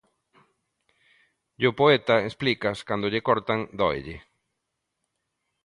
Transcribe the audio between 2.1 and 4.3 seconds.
explicas, cando lle cortan dóelle.